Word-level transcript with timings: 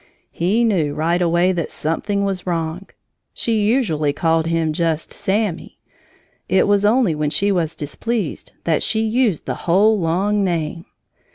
he 0.31 0.63
knew 0.63 0.95
right 0.95 1.21
away 1.21 1.51
that 1.51 1.69
something 1.69 2.25
was 2.25 2.47
wrong. 2.47 2.87
She 3.35 3.61
usually 3.61 4.11
called 4.11 4.47
him 4.47 4.73
just 4.73 5.13
Sammy. 5.13 5.77
It 6.49 6.65
was 6.67 6.83
only 6.83 7.13
when 7.13 7.29
she 7.29 7.51
was 7.51 7.75
displeased 7.75 8.51
that 8.63 8.81
she 8.81 9.01
used 9.03 9.45
the 9.45 9.53
whole 9.69 9.99
long 9.99 10.43
name. 10.43 10.85